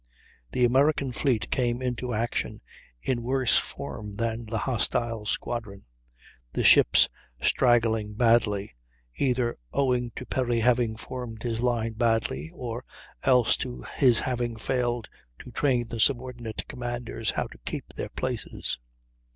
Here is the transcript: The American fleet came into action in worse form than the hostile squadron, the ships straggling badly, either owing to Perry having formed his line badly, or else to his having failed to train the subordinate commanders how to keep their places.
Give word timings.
The 0.51 0.65
American 0.65 1.11
fleet 1.11 1.51
came 1.51 1.79
into 1.79 2.11
action 2.11 2.61
in 3.03 3.21
worse 3.21 3.59
form 3.59 4.13
than 4.15 4.47
the 4.47 4.57
hostile 4.57 5.27
squadron, 5.27 5.85
the 6.53 6.63
ships 6.63 7.07
straggling 7.39 8.15
badly, 8.15 8.73
either 9.17 9.59
owing 9.71 10.09
to 10.15 10.25
Perry 10.25 10.61
having 10.61 10.95
formed 10.97 11.43
his 11.43 11.61
line 11.61 11.93
badly, 11.93 12.49
or 12.51 12.83
else 13.21 13.55
to 13.57 13.83
his 13.95 14.21
having 14.21 14.55
failed 14.55 15.07
to 15.37 15.51
train 15.51 15.87
the 15.87 15.99
subordinate 15.99 16.67
commanders 16.67 17.29
how 17.29 17.45
to 17.45 17.59
keep 17.59 17.93
their 17.93 18.09
places. 18.09 18.79